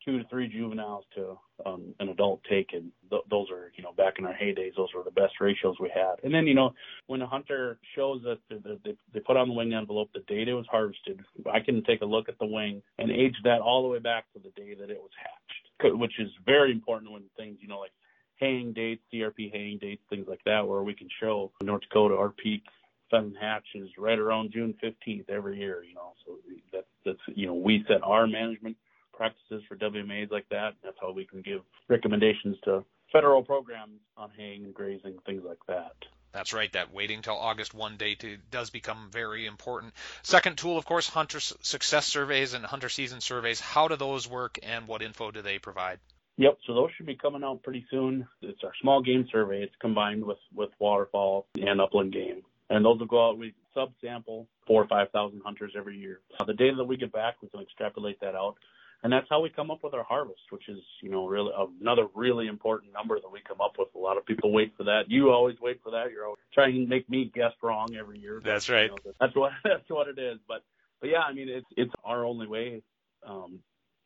two 0.04 0.18
to 0.18 0.24
three 0.28 0.48
juveniles 0.48 1.04
to 1.14 1.38
um, 1.66 1.94
an 2.00 2.08
adult 2.08 2.40
take, 2.48 2.72
and 2.72 2.90
th- 3.10 3.22
those 3.30 3.50
are, 3.50 3.72
you 3.76 3.82
know, 3.82 3.92
back 3.92 4.14
in 4.18 4.26
our 4.26 4.34
heydays, 4.34 4.76
those 4.76 4.88
were 4.94 5.02
the 5.02 5.10
best 5.10 5.34
ratios 5.40 5.76
we 5.80 5.90
had. 5.92 6.16
And 6.22 6.32
then, 6.32 6.46
you 6.46 6.54
know, 6.54 6.74
when 7.06 7.22
a 7.22 7.26
hunter 7.26 7.78
shows 7.94 8.24
us 8.24 8.38
that 8.50 8.80
they, 8.84 8.96
they 9.12 9.20
put 9.20 9.36
on 9.36 9.48
the 9.48 9.54
wing 9.54 9.72
envelope 9.74 10.10
the 10.14 10.20
date 10.20 10.48
it 10.48 10.54
was 10.54 10.66
harvested, 10.70 11.20
I 11.52 11.60
can 11.60 11.82
take 11.84 12.02
a 12.02 12.06
look 12.06 12.28
at 12.28 12.38
the 12.38 12.46
wing 12.46 12.82
and 12.98 13.10
age 13.10 13.36
that 13.44 13.60
all 13.60 13.82
the 13.82 13.88
way 13.88 13.98
back 13.98 14.32
to 14.32 14.38
the 14.38 14.50
day 14.50 14.74
that 14.74 14.90
it 14.90 14.98
was 15.00 15.10
hatched, 15.18 15.98
which 15.98 16.18
is 16.18 16.30
very 16.46 16.72
important 16.72 17.12
when 17.12 17.24
things, 17.36 17.58
you 17.60 17.68
know, 17.68 17.78
like 17.78 17.92
haying 18.36 18.72
dates, 18.72 19.02
CRP 19.12 19.52
haying 19.52 19.78
dates, 19.78 20.02
things 20.08 20.26
like 20.28 20.42
that, 20.44 20.66
where 20.66 20.82
we 20.82 20.94
can 20.94 21.08
show 21.20 21.50
North 21.62 21.82
Dakota 21.82 22.14
our 22.14 22.30
peak 22.30 22.62
pheasant 23.10 23.36
hatch 23.40 23.64
is 23.74 23.88
right 23.96 24.18
around 24.18 24.52
June 24.52 24.74
15th 24.82 25.28
every 25.30 25.58
year, 25.58 25.82
you 25.82 25.94
know, 25.94 26.12
so 26.26 26.36
that, 26.72 26.84
that's, 27.04 27.18
you 27.34 27.46
know, 27.46 27.54
we 27.54 27.84
set 27.88 28.02
our 28.02 28.26
management 28.26 28.76
practices 29.18 29.62
for 29.68 29.76
WMAs 29.76 30.30
like 30.30 30.48
that. 30.50 30.74
That's 30.82 30.96
how 31.00 31.12
we 31.12 31.26
can 31.26 31.42
give 31.42 31.60
recommendations 31.88 32.56
to 32.64 32.84
federal 33.12 33.42
programs 33.42 34.00
on 34.16 34.30
haying 34.36 34.64
and 34.64 34.72
grazing, 34.72 35.18
things 35.26 35.42
like 35.44 35.58
that. 35.66 35.92
That's 36.32 36.52
right. 36.52 36.72
That 36.72 36.92
waiting 36.92 37.22
till 37.22 37.36
August 37.36 37.74
1 37.74 37.96
date 37.96 38.24
does 38.50 38.70
become 38.70 39.08
very 39.10 39.46
important. 39.46 39.94
Second 40.22 40.56
tool, 40.56 40.78
of 40.78 40.84
course, 40.84 41.08
hunter 41.08 41.40
success 41.40 42.06
surveys 42.06 42.54
and 42.54 42.64
hunter 42.64 42.88
season 42.88 43.20
surveys. 43.20 43.60
How 43.60 43.88
do 43.88 43.96
those 43.96 44.28
work 44.28 44.58
and 44.62 44.86
what 44.86 45.02
info 45.02 45.30
do 45.30 45.42
they 45.42 45.58
provide? 45.58 45.98
Yep, 46.36 46.58
so 46.66 46.74
those 46.74 46.90
should 46.96 47.06
be 47.06 47.16
coming 47.16 47.42
out 47.42 47.64
pretty 47.64 47.84
soon. 47.90 48.28
It's 48.42 48.62
our 48.62 48.72
small 48.80 49.02
game 49.02 49.26
survey. 49.32 49.62
It's 49.62 49.74
combined 49.80 50.24
with, 50.24 50.38
with 50.54 50.70
waterfowl 50.78 51.46
and 51.60 51.80
upland 51.80 52.12
game. 52.12 52.42
And 52.70 52.84
those 52.84 53.00
will 53.00 53.06
go 53.06 53.30
out. 53.30 53.38
We 53.38 53.54
subsample 53.74 54.46
four 54.66 54.82
or 54.82 54.86
5,000 54.86 55.40
hunters 55.44 55.72
every 55.76 55.96
year. 55.96 56.20
The 56.46 56.52
data 56.52 56.76
that 56.76 56.84
we 56.84 56.96
get 56.96 57.12
back, 57.12 57.36
we 57.42 57.48
can 57.48 57.60
extrapolate 57.60 58.20
that 58.20 58.34
out 58.36 58.56
and 59.02 59.12
that's 59.12 59.26
how 59.30 59.40
we 59.40 59.50
come 59.50 59.70
up 59.70 59.78
with 59.82 59.94
our 59.94 60.02
harvest, 60.02 60.40
which 60.50 60.68
is 60.68 60.78
you 61.02 61.10
know 61.10 61.26
really 61.26 61.52
another 61.80 62.06
really 62.14 62.46
important 62.46 62.92
number 62.92 63.20
that 63.20 63.30
we 63.30 63.40
come 63.46 63.60
up 63.60 63.74
with. 63.78 63.88
A 63.94 63.98
lot 63.98 64.16
of 64.16 64.26
people 64.26 64.52
wait 64.52 64.72
for 64.76 64.84
that. 64.84 65.02
You 65.08 65.30
always 65.30 65.56
wait 65.60 65.80
for 65.82 65.90
that. 65.92 66.10
You're 66.10 66.24
always 66.24 66.38
trying 66.52 66.74
to 66.74 66.86
make 66.86 67.08
me 67.08 67.30
guess 67.32 67.52
wrong 67.62 67.94
every 67.98 68.18
year. 68.18 68.40
That's 68.44 68.68
right. 68.68 68.90
You 68.90 68.96
know, 69.04 69.14
that's 69.20 69.36
what 69.36 69.52
that's 69.64 69.88
what 69.88 70.08
it 70.08 70.18
is. 70.18 70.38
But 70.48 70.64
but 71.00 71.10
yeah, 71.10 71.20
I 71.20 71.32
mean 71.32 71.48
it's 71.48 71.66
it's 71.76 71.92
our 72.04 72.24
only 72.24 72.46
way 72.46 72.82
um, 73.26 73.60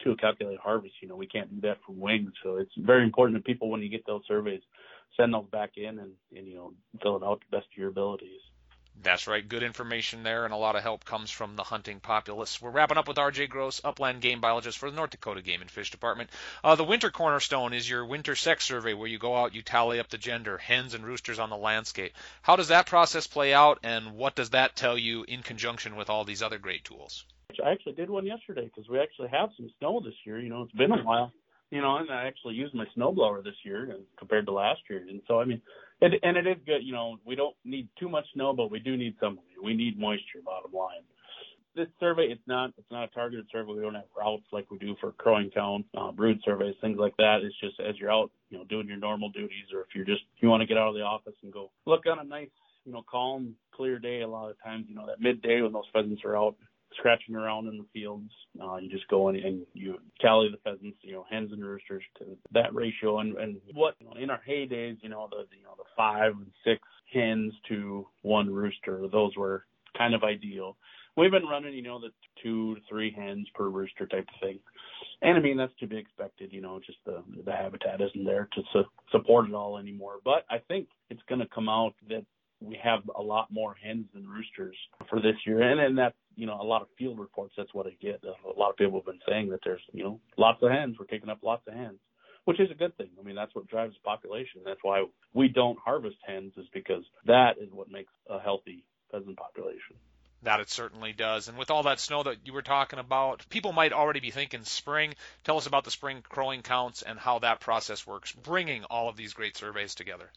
to 0.04 0.14
calculate 0.16 0.58
harvest. 0.58 0.94
You 1.00 1.08
know 1.08 1.16
we 1.16 1.26
can't 1.26 1.50
do 1.54 1.66
that 1.68 1.78
from 1.86 1.98
wings, 1.98 2.32
so 2.42 2.56
it's 2.56 2.72
very 2.76 3.04
important 3.04 3.38
that 3.38 3.46
people 3.46 3.70
when 3.70 3.80
you 3.80 3.88
get 3.88 4.06
those 4.06 4.22
surveys 4.28 4.62
send 5.16 5.32
those 5.32 5.46
back 5.50 5.72
in 5.76 5.98
and 5.98 6.12
and 6.36 6.46
you 6.46 6.54
know 6.54 6.72
fill 7.02 7.16
it 7.16 7.22
out 7.22 7.40
to 7.40 7.46
the 7.50 7.56
best 7.56 7.68
of 7.72 7.78
your 7.78 7.88
abilities. 7.88 8.40
That's 9.00 9.26
right. 9.26 9.46
Good 9.46 9.62
information 9.62 10.22
there, 10.22 10.44
and 10.44 10.54
a 10.54 10.56
lot 10.56 10.76
of 10.76 10.82
help 10.82 11.04
comes 11.04 11.30
from 11.30 11.56
the 11.56 11.62
hunting 11.62 12.00
populace. 12.00 12.60
We're 12.60 12.70
wrapping 12.70 12.98
up 12.98 13.08
with 13.08 13.16
RJ 13.16 13.48
Gross, 13.48 13.80
upland 13.82 14.20
game 14.20 14.40
biologist 14.40 14.78
for 14.78 14.90
the 14.90 14.96
North 14.96 15.10
Dakota 15.10 15.42
Game 15.42 15.60
and 15.60 15.70
Fish 15.70 15.90
Department. 15.90 16.30
Uh, 16.62 16.76
the 16.76 16.84
winter 16.84 17.10
cornerstone 17.10 17.72
is 17.72 17.88
your 17.88 18.04
winter 18.04 18.36
sex 18.36 18.64
survey, 18.64 18.94
where 18.94 19.08
you 19.08 19.18
go 19.18 19.36
out, 19.36 19.54
you 19.54 19.62
tally 19.62 19.98
up 19.98 20.08
the 20.08 20.18
gender, 20.18 20.58
hens 20.58 20.94
and 20.94 21.04
roosters 21.04 21.38
on 21.38 21.50
the 21.50 21.56
landscape. 21.56 22.12
How 22.42 22.56
does 22.56 22.68
that 22.68 22.86
process 22.86 23.26
play 23.26 23.52
out, 23.52 23.80
and 23.82 24.14
what 24.14 24.34
does 24.34 24.50
that 24.50 24.76
tell 24.76 24.96
you 24.96 25.24
in 25.26 25.42
conjunction 25.42 25.96
with 25.96 26.10
all 26.10 26.24
these 26.24 26.42
other 26.42 26.58
great 26.58 26.84
tools? 26.84 27.24
I 27.64 27.70
actually 27.70 27.94
did 27.94 28.08
one 28.08 28.26
yesterday 28.26 28.64
because 28.64 28.88
we 28.88 28.98
actually 28.98 29.28
have 29.28 29.50
some 29.56 29.70
snow 29.78 30.00
this 30.00 30.14
year. 30.24 30.38
You 30.38 30.48
know, 30.48 30.62
it's 30.62 30.72
been 30.72 30.92
a 30.92 31.02
while 31.02 31.32
you 31.72 31.80
know, 31.80 31.96
and 31.96 32.10
I 32.10 32.26
actually 32.26 32.54
used 32.54 32.74
my 32.74 32.84
snowblower 32.94 33.42
this 33.42 33.54
year 33.64 33.96
compared 34.18 34.44
to 34.44 34.52
last 34.52 34.82
year. 34.90 35.02
And 35.08 35.22
so, 35.26 35.40
I 35.40 35.46
mean, 35.46 35.62
it, 36.02 36.20
and 36.22 36.36
it 36.36 36.46
is 36.46 36.56
good. 36.66 36.82
You 36.82 36.92
know, 36.92 37.16
we 37.24 37.34
don't 37.34 37.54
need 37.64 37.88
too 37.98 38.08
much 38.08 38.24
snow, 38.34 38.52
but 38.52 38.70
we 38.70 38.78
do 38.78 38.96
need 38.96 39.14
some. 39.20 39.38
We 39.62 39.74
need 39.74 39.98
moisture. 39.98 40.40
Bottom 40.44 40.72
line. 40.72 41.02
This 41.74 41.88
survey, 42.00 42.24
it's 42.24 42.42
not 42.46 42.70
it's 42.76 42.90
not 42.90 43.04
a 43.04 43.08
targeted 43.08 43.46
survey. 43.50 43.72
We 43.72 43.80
don't 43.80 43.94
have 43.94 44.04
routes 44.16 44.44
like 44.52 44.70
we 44.70 44.78
do 44.78 44.94
for 45.00 45.12
crowing 45.12 45.50
count, 45.54 45.86
uh, 45.96 46.12
brood 46.12 46.38
surveys, 46.44 46.74
things 46.80 46.98
like 46.98 47.16
that. 47.16 47.38
It's 47.42 47.58
just 47.60 47.80
as 47.80 47.98
you're 47.98 48.12
out, 48.12 48.30
you 48.50 48.58
know, 48.58 48.64
doing 48.64 48.88
your 48.88 48.98
normal 48.98 49.30
duties, 49.30 49.66
or 49.72 49.80
if 49.80 49.88
you're 49.94 50.04
just 50.04 50.22
you 50.40 50.48
want 50.48 50.60
to 50.60 50.66
get 50.66 50.76
out 50.76 50.88
of 50.88 50.94
the 50.94 51.00
office 51.00 51.34
and 51.42 51.52
go 51.52 51.70
look 51.86 52.02
on 52.06 52.18
a 52.18 52.24
nice, 52.24 52.50
you 52.84 52.92
know, 52.92 53.02
calm, 53.10 53.54
clear 53.74 53.98
day. 53.98 54.20
A 54.20 54.28
lot 54.28 54.50
of 54.50 54.56
times, 54.62 54.84
you 54.88 54.94
know, 54.94 55.06
that 55.06 55.20
midday 55.20 55.62
when 55.62 55.72
those 55.72 55.88
pheasants 55.94 56.22
are 56.24 56.36
out, 56.36 56.56
scratching 56.98 57.34
around 57.34 57.68
in 57.68 57.78
the 57.78 57.86
fields. 57.92 58.30
Uh, 58.62 58.76
you 58.76 58.88
just 58.88 59.08
go 59.08 59.28
in 59.28 59.36
and 59.36 59.66
you 59.74 59.98
tally 60.20 60.48
the 60.50 60.58
pheasants, 60.58 60.98
you 61.02 61.12
know, 61.12 61.24
hens 61.30 61.50
and 61.52 61.64
roosters 61.64 62.02
to 62.18 62.24
that 62.52 62.74
ratio. 62.74 63.18
And, 63.20 63.36
and 63.36 63.56
what 63.74 63.94
you 63.98 64.06
know, 64.06 64.14
in 64.20 64.30
our 64.30 64.40
heydays, 64.48 64.98
you 65.02 65.08
know, 65.08 65.28
the 65.30 65.44
you 65.56 65.64
know 65.64 65.74
the 65.76 65.84
five 65.96 66.32
and 66.32 66.50
six 66.64 66.80
hens 67.12 67.52
to 67.68 68.06
one 68.22 68.52
rooster, 68.52 69.06
those 69.10 69.36
were 69.36 69.64
kind 69.96 70.14
of 70.14 70.22
ideal. 70.22 70.76
We've 71.16 71.30
been 71.30 71.44
running, 71.44 71.74
you 71.74 71.82
know, 71.82 72.00
the 72.00 72.08
two 72.42 72.76
to 72.76 72.80
three 72.88 73.12
hens 73.12 73.46
per 73.54 73.68
rooster 73.68 74.06
type 74.06 74.26
of 74.34 74.40
thing. 74.40 74.58
And 75.20 75.36
I 75.36 75.40
mean 75.40 75.56
that's 75.56 75.72
to 75.80 75.86
be 75.86 75.98
expected, 75.98 76.52
you 76.52 76.60
know. 76.60 76.80
Just 76.84 76.98
the 77.04 77.22
the 77.44 77.52
habitat 77.52 78.00
isn't 78.00 78.24
there 78.24 78.48
to 78.54 78.62
su- 78.72 78.84
support 79.10 79.48
it 79.48 79.54
all 79.54 79.78
anymore. 79.78 80.16
But 80.24 80.44
I 80.50 80.58
think 80.68 80.88
it's 81.10 81.22
going 81.28 81.40
to 81.40 81.48
come 81.54 81.68
out 81.68 81.94
that 82.08 82.24
we 82.60 82.78
have 82.82 83.00
a 83.16 83.22
lot 83.22 83.48
more 83.50 83.74
hens 83.82 84.06
than 84.14 84.26
roosters 84.26 84.76
for 85.08 85.20
this 85.20 85.36
year, 85.46 85.62
and 85.62 85.80
and 85.80 85.98
that's 85.98 86.16
you 86.36 86.46
know 86.46 86.60
a 86.60 86.64
lot 86.64 86.82
of 86.82 86.88
field 86.98 87.18
reports. 87.18 87.54
That's 87.56 87.74
what 87.74 87.86
I 87.86 87.96
get. 88.00 88.22
Uh, 88.26 88.32
a 88.48 88.58
lot 88.58 88.70
of 88.70 88.76
people 88.76 88.98
have 88.98 89.06
been 89.06 89.20
saying 89.28 89.50
that 89.50 89.60
there's 89.64 89.82
you 89.92 90.04
know 90.04 90.20
lots 90.36 90.62
of 90.62 90.70
hens. 90.70 90.96
We're 90.98 91.06
taking 91.06 91.28
up 91.28 91.38
lots 91.42 91.62
of 91.66 91.74
hens. 91.74 91.98
which 92.44 92.60
is 92.60 92.70
a 92.70 92.74
good 92.74 92.96
thing. 92.96 93.10
I 93.18 93.22
mean, 93.22 93.36
that's 93.36 93.54
what 93.54 93.68
drives 93.68 93.94
the 93.94 94.00
population. 94.00 94.62
That's 94.64 94.82
why 94.82 95.04
we 95.32 95.48
don't 95.48 95.78
harvest 95.78 96.16
hens, 96.26 96.52
is 96.56 96.66
because 96.72 97.04
that 97.26 97.52
is 97.60 97.68
what 97.72 97.90
makes 97.90 98.12
a 98.28 98.38
healthy 98.40 98.84
pheasant 99.10 99.36
population. 99.36 99.96
That 100.42 100.58
it 100.58 100.68
certainly 100.70 101.12
does. 101.12 101.46
And 101.46 101.56
with 101.56 101.70
all 101.70 101.84
that 101.84 102.00
snow 102.00 102.24
that 102.24 102.38
you 102.44 102.52
were 102.52 102.62
talking 102.62 102.98
about, 102.98 103.46
people 103.48 103.72
might 103.72 103.92
already 103.92 104.18
be 104.18 104.32
thinking 104.32 104.64
spring. 104.64 105.14
Tell 105.44 105.56
us 105.56 105.68
about 105.68 105.84
the 105.84 105.92
spring 105.92 106.22
crowing 106.28 106.62
counts 106.62 107.02
and 107.02 107.16
how 107.16 107.38
that 107.40 107.60
process 107.60 108.04
works, 108.08 108.32
bringing 108.32 108.82
all 108.84 109.08
of 109.08 109.16
these 109.16 109.34
great 109.34 109.56
surveys 109.56 109.94
together. 109.94 110.32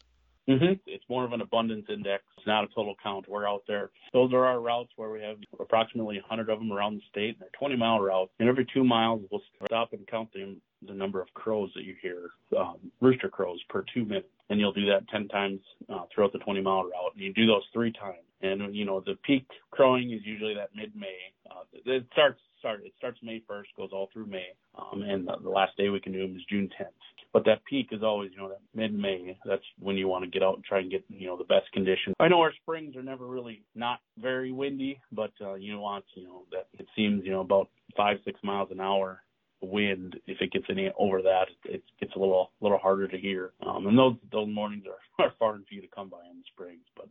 Mm-hmm. 0.48 0.74
It's 0.86 1.04
more 1.08 1.24
of 1.24 1.32
an 1.32 1.40
abundance 1.40 1.86
index. 1.88 2.22
It's 2.38 2.46
not 2.46 2.64
a 2.64 2.68
total 2.68 2.94
count. 3.02 3.28
We're 3.28 3.48
out 3.48 3.64
there. 3.66 3.90
Those 4.12 4.32
are 4.32 4.44
our 4.46 4.60
routes 4.60 4.90
where 4.96 5.10
we 5.10 5.20
have 5.22 5.36
approximately 5.58 6.16
100 6.16 6.48
of 6.48 6.58
them 6.60 6.72
around 6.72 6.96
the 6.96 7.02
state. 7.10 7.38
They're 7.40 7.48
20 7.58 7.76
mile 7.76 8.00
routes. 8.00 8.30
And 8.38 8.48
every 8.48 8.66
two 8.72 8.84
miles, 8.84 9.22
we'll 9.30 9.42
stop 9.64 9.92
and 9.92 10.06
count 10.06 10.32
the, 10.32 10.56
the 10.86 10.94
number 10.94 11.20
of 11.20 11.32
crows 11.34 11.70
that 11.74 11.82
you 11.82 11.96
hear, 12.00 12.30
um, 12.56 12.76
rooster 13.00 13.28
crows 13.28 13.60
per 13.68 13.84
two 13.92 14.04
minutes. 14.04 14.28
And 14.48 14.60
you'll 14.60 14.72
do 14.72 14.86
that 14.86 15.08
10 15.08 15.26
times 15.28 15.60
uh, 15.92 16.04
throughout 16.14 16.32
the 16.32 16.38
20 16.38 16.60
mile 16.60 16.84
route. 16.84 17.12
And 17.14 17.22
you 17.22 17.32
do 17.32 17.46
those 17.46 17.64
three 17.72 17.92
times. 17.92 18.18
And, 18.42 18.74
you 18.74 18.84
know, 18.84 19.00
the 19.00 19.16
peak 19.24 19.46
crowing 19.72 20.12
is 20.12 20.20
usually 20.24 20.54
that 20.54 20.70
mid 20.76 20.94
May. 20.94 21.16
Uh, 21.50 21.62
it 21.72 22.06
starts 22.12 22.40
start. 22.66 22.82
It 22.84 22.92
starts 22.98 23.18
May 23.22 23.42
1st, 23.48 23.64
goes 23.76 23.90
all 23.92 24.08
through 24.12 24.26
May, 24.26 24.48
um, 24.76 25.02
and 25.02 25.26
the, 25.26 25.36
the 25.42 25.50
last 25.50 25.76
day 25.76 25.88
we 25.88 26.00
can 26.00 26.12
do 26.12 26.20
them 26.26 26.36
is 26.36 26.42
June 26.50 26.68
10th. 26.80 26.86
But 27.36 27.44
that 27.44 27.66
peak 27.66 27.88
is 27.92 28.02
always, 28.02 28.30
you 28.32 28.38
know, 28.38 28.48
that 28.48 28.62
mid-May. 28.74 29.36
That's 29.44 29.62
when 29.78 29.96
you 29.96 30.08
want 30.08 30.24
to 30.24 30.30
get 30.30 30.42
out 30.42 30.54
and 30.54 30.64
try 30.64 30.78
and 30.78 30.90
get, 30.90 31.04
you 31.10 31.26
know, 31.26 31.36
the 31.36 31.44
best 31.44 31.70
condition. 31.74 32.14
I 32.18 32.28
know 32.28 32.40
our 32.40 32.54
springs 32.62 32.96
are 32.96 33.02
never 33.02 33.26
really 33.26 33.60
not 33.74 34.00
very 34.18 34.52
windy, 34.52 34.98
but 35.12 35.32
uh, 35.42 35.52
you 35.52 35.78
want, 35.78 36.06
you 36.14 36.24
know, 36.24 36.44
that 36.50 36.68
it 36.78 36.86
seems, 36.96 37.26
you 37.26 37.32
know, 37.32 37.40
about 37.40 37.68
five 37.94 38.16
six 38.24 38.40
miles 38.42 38.70
an 38.70 38.80
hour 38.80 39.20
wind. 39.60 40.16
If 40.26 40.40
it 40.40 40.50
gets 40.50 40.64
any 40.70 40.90
over 40.98 41.20
that, 41.20 41.48
it 41.66 41.82
gets 42.00 42.14
a 42.16 42.18
little 42.18 42.52
little 42.62 42.78
harder 42.78 43.06
to 43.06 43.18
hear. 43.18 43.52
Um, 43.66 43.86
and 43.86 43.98
those 43.98 44.16
those 44.32 44.48
mornings 44.48 44.84
are, 44.86 45.24
are 45.26 45.32
far 45.38 45.56
and 45.56 45.66
few 45.66 45.82
to 45.82 45.88
come 45.88 46.08
by 46.08 46.24
in 46.30 46.38
the 46.38 46.44
springs. 46.54 46.86
But 46.96 47.10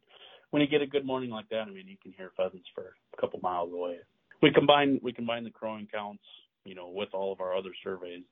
when 0.50 0.64
you 0.64 0.68
get 0.68 0.82
a 0.82 0.88
good 0.88 1.06
morning 1.06 1.30
like 1.30 1.50
that, 1.50 1.68
I 1.68 1.70
mean, 1.70 1.88
you 1.88 1.98
can 2.02 2.14
hear 2.14 2.32
pheasants 2.36 2.68
for 2.74 2.96
a 3.16 3.22
couple 3.22 3.40
miles 3.44 3.72
away 3.72 3.98
we 4.42 4.52
combine 4.52 5.00
we 5.04 5.14
combine 5.14 5.44
the 5.44 5.52
crowing 5.52 5.88
counts, 5.94 6.24
you 6.66 6.74
know, 6.74 6.90
with 6.90 7.10
all 7.14 7.32
of 7.32 7.42
our 7.42 7.56
other 7.56 7.72
surveys 7.84 8.24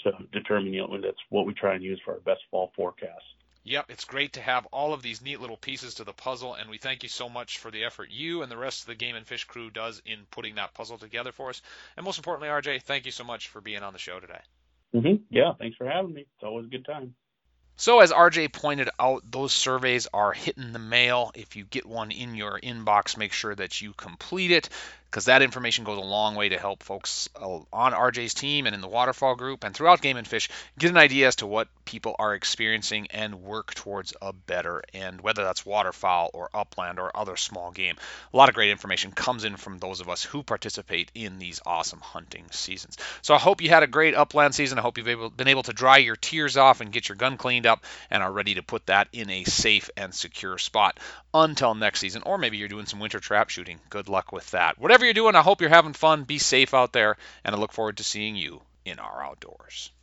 to 0.00 0.12
determine, 0.32 0.72
you 0.72 0.86
know, 0.86 1.00
that's 1.00 1.18
what 1.30 1.46
we 1.46 1.54
try 1.54 1.74
and 1.74 1.82
use 1.82 2.00
for 2.04 2.14
our 2.14 2.20
best 2.20 2.40
fall 2.50 2.72
forecast. 2.76 3.22
Yep, 3.66 3.86
it's 3.88 4.04
great 4.04 4.34
to 4.34 4.42
have 4.42 4.66
all 4.66 4.92
of 4.92 5.00
these 5.00 5.22
neat 5.22 5.40
little 5.40 5.56
pieces 5.56 5.94
to 5.94 6.04
the 6.04 6.12
puzzle, 6.12 6.52
and 6.52 6.68
we 6.68 6.76
thank 6.76 7.02
you 7.02 7.08
so 7.08 7.30
much 7.30 7.58
for 7.58 7.70
the 7.70 7.84
effort 7.84 8.10
you 8.10 8.42
and 8.42 8.52
the 8.52 8.58
rest 8.58 8.82
of 8.82 8.88
the 8.88 8.94
Game 8.94 9.16
and 9.16 9.26
Fish 9.26 9.44
crew 9.44 9.70
does 9.70 10.02
in 10.04 10.26
putting 10.30 10.56
that 10.56 10.74
puzzle 10.74 10.98
together 10.98 11.32
for 11.32 11.48
us. 11.48 11.62
And 11.96 12.04
most 12.04 12.18
importantly, 12.18 12.50
RJ, 12.50 12.82
thank 12.82 13.06
you 13.06 13.12
so 13.12 13.24
much 13.24 13.48
for 13.48 13.62
being 13.62 13.82
on 13.82 13.94
the 13.94 13.98
show 13.98 14.20
today. 14.20 14.40
Mm-hmm. 14.94 15.22
Yeah, 15.30 15.54
thanks 15.58 15.78
for 15.78 15.88
having 15.88 16.12
me. 16.12 16.22
It's 16.22 16.44
always 16.44 16.66
a 16.66 16.68
good 16.68 16.84
time. 16.84 17.14
So, 17.76 18.00
as 18.00 18.12
RJ 18.12 18.52
pointed 18.52 18.88
out, 19.00 19.28
those 19.28 19.52
surveys 19.52 20.06
are 20.12 20.32
hitting 20.32 20.72
the 20.72 20.78
mail. 20.78 21.32
If 21.34 21.56
you 21.56 21.64
get 21.64 21.86
one 21.86 22.12
in 22.12 22.36
your 22.36 22.60
inbox, 22.60 23.16
make 23.16 23.32
sure 23.32 23.54
that 23.54 23.80
you 23.80 23.94
complete 23.94 24.52
it 24.52 24.68
because 25.14 25.26
that 25.26 25.42
information 25.42 25.84
goes 25.84 25.96
a 25.96 26.00
long 26.00 26.34
way 26.34 26.48
to 26.48 26.58
help 26.58 26.82
folks 26.82 27.28
uh, 27.40 27.60
on 27.72 27.92
RJ's 27.92 28.34
team 28.34 28.66
and 28.66 28.74
in 28.74 28.80
the 28.80 28.88
waterfowl 28.88 29.36
group 29.36 29.62
and 29.62 29.72
throughout 29.72 30.00
Game 30.00 30.16
and 30.16 30.26
Fish 30.26 30.50
get 30.76 30.90
an 30.90 30.96
idea 30.96 31.28
as 31.28 31.36
to 31.36 31.46
what 31.46 31.68
people 31.84 32.16
are 32.18 32.34
experiencing 32.34 33.06
and 33.12 33.36
work 33.36 33.74
towards 33.74 34.12
a 34.20 34.32
better 34.32 34.82
end, 34.92 35.20
whether 35.20 35.44
that's 35.44 35.64
waterfowl 35.64 36.30
or 36.34 36.50
upland 36.52 36.98
or 36.98 37.16
other 37.16 37.36
small 37.36 37.70
game. 37.70 37.94
A 38.32 38.36
lot 38.36 38.48
of 38.48 38.56
great 38.56 38.72
information 38.72 39.12
comes 39.12 39.44
in 39.44 39.54
from 39.56 39.78
those 39.78 40.00
of 40.00 40.08
us 40.08 40.24
who 40.24 40.42
participate 40.42 41.12
in 41.14 41.38
these 41.38 41.60
awesome 41.64 42.00
hunting 42.00 42.46
seasons. 42.50 42.96
So 43.22 43.36
I 43.36 43.38
hope 43.38 43.62
you 43.62 43.68
had 43.68 43.84
a 43.84 43.86
great 43.86 44.16
upland 44.16 44.56
season. 44.56 44.80
I 44.80 44.82
hope 44.82 44.98
you've 44.98 45.36
been 45.36 45.46
able 45.46 45.62
to 45.62 45.72
dry 45.72 45.98
your 45.98 46.16
tears 46.16 46.56
off 46.56 46.80
and 46.80 46.90
get 46.90 47.08
your 47.08 47.14
gun 47.14 47.36
cleaned 47.36 47.66
up 47.66 47.84
and 48.10 48.20
are 48.20 48.32
ready 48.32 48.56
to 48.56 48.64
put 48.64 48.86
that 48.86 49.06
in 49.12 49.30
a 49.30 49.44
safe 49.44 49.90
and 49.96 50.12
secure 50.12 50.58
spot 50.58 50.98
until 51.32 51.76
next 51.76 52.00
season. 52.00 52.22
Or 52.26 52.36
maybe 52.36 52.56
you're 52.56 52.66
doing 52.66 52.86
some 52.86 52.98
winter 52.98 53.20
trap 53.20 53.50
shooting. 53.50 53.78
Good 53.90 54.08
luck 54.08 54.32
with 54.32 54.50
that. 54.50 54.76
Whatever 54.76 55.03
whatever 55.04 55.18
you're 55.18 55.24
doing, 55.24 55.36
I 55.36 55.42
hope 55.42 55.60
you're 55.60 55.68
having 55.68 55.92
fun. 55.92 56.24
Be 56.24 56.38
safe 56.38 56.72
out 56.72 56.94
there, 56.94 57.16
and 57.44 57.54
I 57.54 57.58
look 57.58 57.72
forward 57.72 57.98
to 57.98 58.04
seeing 58.04 58.36
you 58.36 58.62
in 58.86 58.98
our 58.98 59.22
outdoors. 59.22 59.90